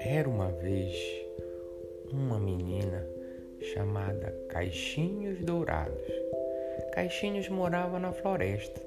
[0.00, 0.94] Era uma vez
[2.10, 3.06] uma menina
[3.60, 6.00] chamada Caixinhos Dourados.
[6.92, 8.80] Caixinhos morava na floresta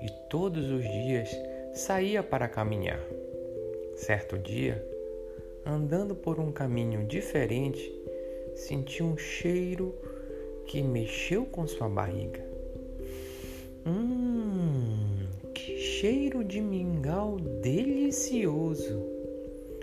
[0.00, 1.28] e todos os dias
[1.74, 3.00] saía para caminhar.
[3.96, 4.86] Certo dia,
[5.66, 7.92] andando por um caminho diferente,
[8.54, 9.92] sentiu um cheiro
[10.66, 12.40] que mexeu com sua barriga.
[13.84, 14.31] Hum,
[16.02, 19.06] cheiro de mingau delicioso!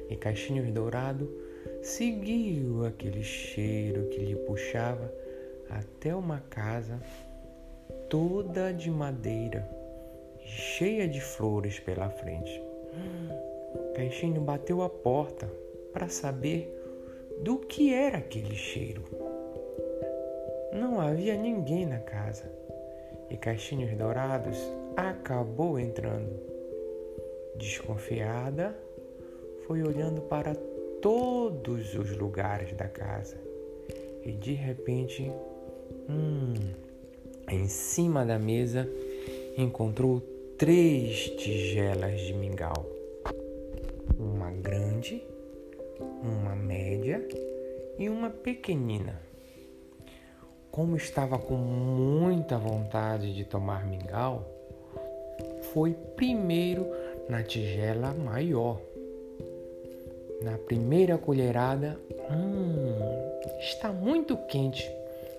[0.09, 1.31] E Caixinhos Dourado
[1.81, 5.09] seguiu aquele cheiro que lhe puxava
[5.69, 6.99] até uma casa
[8.09, 9.65] toda de madeira,
[10.43, 12.61] cheia de flores pela frente.
[13.95, 15.49] Caixinho bateu a porta
[15.93, 16.67] para saber
[17.41, 19.05] do que era aquele cheiro.
[20.73, 22.51] Não havia ninguém na casa
[23.29, 24.57] e Caixinhos Dourados
[25.07, 26.39] acabou entrando.
[27.55, 28.77] Desconfiada,
[29.65, 30.55] foi olhando para
[31.01, 33.49] todos os lugares da casa
[34.25, 35.31] e de repente,
[36.09, 36.53] hum,
[37.49, 38.89] em cima da mesa
[39.57, 40.21] encontrou
[40.57, 42.85] três tigelas de mingau:
[44.17, 45.23] uma grande,
[46.21, 47.25] uma média
[47.97, 49.21] e uma pequenina.
[50.69, 54.58] Como estava com muita vontade de tomar mingau,
[55.73, 56.87] foi primeiro
[57.27, 58.79] na tigela maior.
[60.41, 61.99] Na primeira colherada,
[62.31, 62.93] hum,
[63.59, 64.89] está muito quente,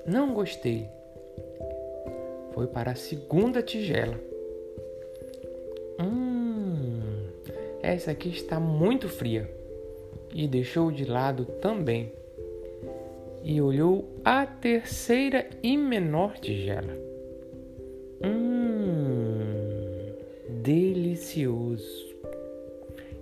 [0.07, 0.87] não gostei.
[2.53, 4.19] Foi para a segunda tigela.
[6.01, 7.29] Hum,
[7.83, 9.51] essa aqui está muito fria.
[10.33, 12.13] E deixou de lado também
[13.43, 16.95] e olhou a terceira e menor tigela.
[18.23, 19.10] Hum,
[20.63, 22.11] delicioso!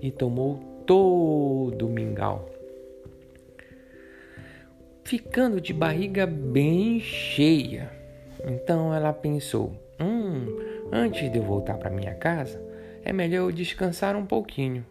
[0.00, 2.48] E tomou todo o mingau,
[5.04, 7.90] ficando de barriga bem cheia.
[8.44, 10.46] Então ela pensou: hum,
[10.92, 12.60] antes de eu voltar para minha casa,
[13.04, 14.84] é melhor eu descansar um pouquinho.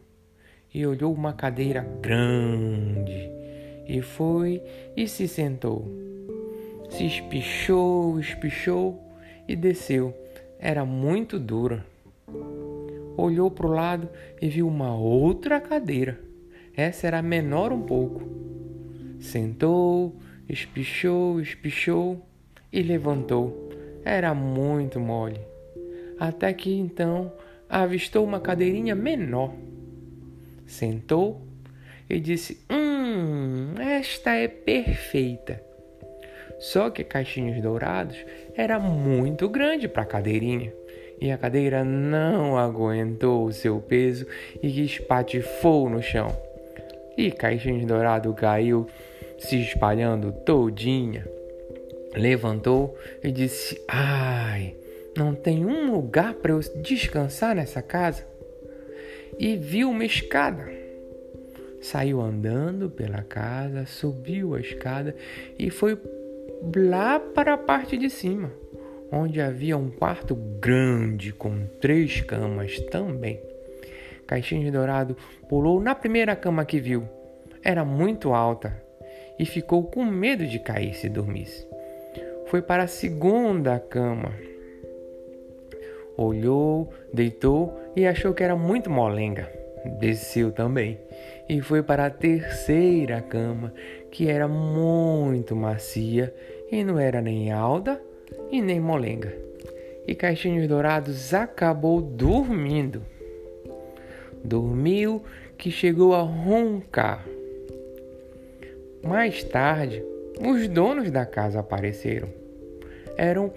[0.74, 3.31] E olhou uma cadeira grande
[3.88, 4.62] e foi
[4.96, 5.88] e se sentou.
[6.90, 9.02] Se espichou, espichou
[9.47, 10.13] e desceu.
[10.59, 11.86] Era muito dura.
[13.18, 14.08] Olhou para o lado
[14.40, 16.22] e viu uma outra cadeira.
[16.76, 18.22] Essa era menor um pouco.
[19.20, 20.16] Sentou,
[20.48, 22.24] espichou, espichou
[22.72, 23.70] e levantou.
[24.06, 25.40] Era muito mole.
[26.20, 27.34] Até que então
[27.68, 29.52] avistou uma cadeirinha menor.
[30.68, 31.42] Sentou
[32.08, 35.64] e disse: Hum, esta é perfeita.
[36.60, 38.18] Só que Caixinhos Dourados
[38.56, 40.72] era muito grande para a cadeirinha
[41.20, 44.26] e a cadeira não aguentou o seu peso
[44.62, 46.28] e espatifou no chão.
[47.18, 48.88] E Caixinhos Dourado caiu,
[49.38, 51.28] se espalhando todinha.
[52.16, 54.76] Levantou e disse: Ai,
[55.16, 58.26] não tem um lugar para eu descansar nessa casa?
[59.40, 60.78] E viu uma escada
[61.82, 65.16] Saiu andando pela casa, subiu a escada
[65.58, 65.98] e foi
[66.76, 68.52] lá para a parte de cima,
[69.12, 73.40] onde havia um quarto grande com três camas também.
[74.25, 75.16] Caixinha de Dourado
[75.47, 77.07] pulou na primeira cama que viu.
[77.63, 78.81] Era muito alta
[79.40, 81.68] e ficou com medo de cair se dormisse.
[82.47, 84.34] Foi para a segunda cama.
[86.18, 89.51] Olhou, deitou e achou que era muito molenga.
[90.00, 91.00] Desceu também
[91.47, 93.74] e foi para a terceira cama,
[94.12, 96.34] que era muito macia
[96.69, 98.01] e não era nem alta
[98.52, 99.34] e nem molenga.
[100.08, 103.02] E Caixinhos Dourados acabou dormindo.
[104.44, 105.24] Dormiu
[105.58, 107.26] que chegou a roncar.
[109.04, 110.04] Mais tarde,
[110.40, 112.30] os donos da casa apareceram.
[113.18, 113.52] Eram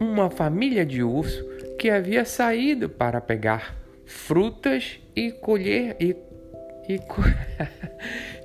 [0.00, 1.44] uma família de urso
[1.78, 6.16] que havia saído para pegar frutas e colher e
[6.88, 7.00] e,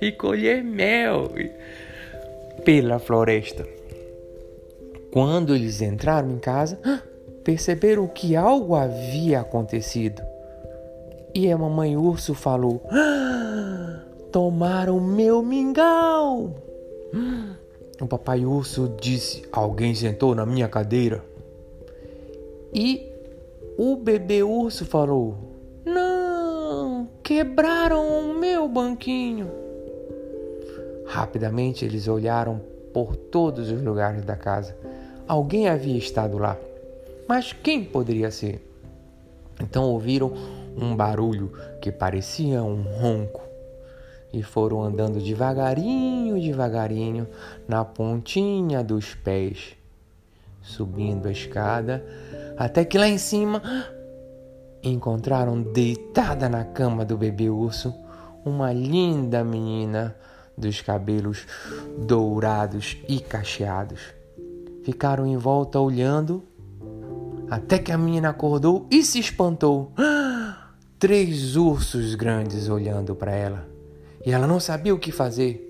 [0.00, 1.30] e colher mel
[2.64, 3.66] pela floresta.
[5.12, 6.78] Quando eles entraram em casa,
[7.42, 10.22] perceberam que algo havia acontecido.
[11.34, 12.82] E a mamãe urso falou:
[14.30, 16.54] Tomaram meu mingau.
[18.00, 21.24] O papai urso disse: Alguém sentou na minha cadeira.
[22.72, 23.10] E
[23.76, 25.50] o bebê urso falou:
[27.22, 29.48] Quebraram o meu banquinho.
[31.06, 32.60] Rapidamente eles olharam
[32.92, 34.76] por todos os lugares da casa.
[35.30, 36.58] Alguém havia estado lá.
[37.28, 38.68] Mas quem poderia ser?
[39.60, 40.32] Então ouviram
[40.76, 43.40] um barulho que parecia um ronco
[44.32, 47.28] e foram andando devagarinho, devagarinho
[47.68, 49.76] na pontinha dos pés,
[50.60, 52.04] subindo a escada,
[52.56, 53.62] até que lá em cima
[54.82, 57.94] encontraram deitada na cama do bebê urso
[58.44, 60.16] uma linda menina
[60.58, 61.46] dos cabelos
[61.96, 64.18] dourados e cacheados.
[64.82, 66.42] Ficaram em volta olhando
[67.50, 69.92] até que a menina acordou e se espantou.
[70.98, 73.68] Três ursos grandes olhando para ela.
[74.24, 75.66] E ela não sabia o que fazer.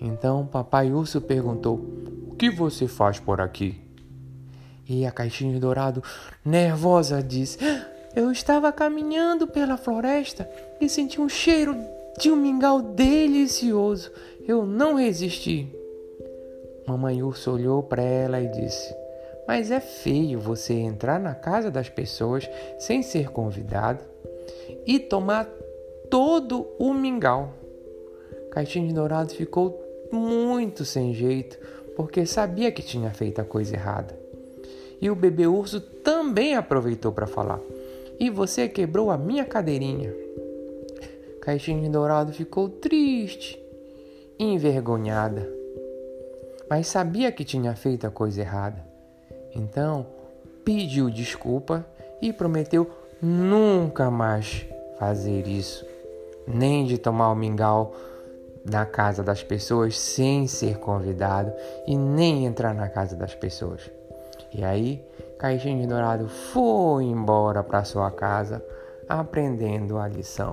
[0.00, 1.76] Então papai urso perguntou:
[2.28, 3.80] O que você faz por aqui?
[4.88, 6.02] E a caixinha dourado,
[6.44, 7.58] nervosa, disse:
[8.14, 10.48] Eu estava caminhando pela floresta
[10.80, 11.76] e senti um cheiro
[12.18, 14.10] de um mingau delicioso.
[14.46, 15.81] Eu não resisti.
[16.86, 18.94] Mamãe urso olhou para ela e disse:
[19.46, 22.48] Mas é feio você entrar na casa das pessoas
[22.78, 24.04] sem ser convidado
[24.86, 25.48] e tomar
[26.10, 27.52] todo o mingau.
[28.50, 29.80] Caixinha de Dourado ficou
[30.10, 31.58] muito sem jeito
[31.96, 34.18] porque sabia que tinha feito a coisa errada.
[35.00, 37.60] E o bebê urso também aproveitou para falar:
[38.18, 40.12] E você quebrou a minha cadeirinha.
[41.40, 43.60] Caixinha de Dourado ficou triste,
[44.38, 45.61] envergonhada,
[46.68, 48.84] mas sabia que tinha feito a coisa errada.
[49.54, 50.06] Então
[50.64, 51.84] pediu desculpa
[52.20, 54.66] e prometeu nunca mais
[54.98, 55.84] fazer isso,
[56.46, 57.94] nem de tomar o mingau
[58.64, 61.52] na casa das pessoas sem ser convidado
[61.86, 63.90] e nem entrar na casa das pessoas.
[64.54, 65.04] E aí,
[65.38, 68.64] Caixinha de Dourado foi embora para sua casa
[69.08, 70.52] aprendendo a lição.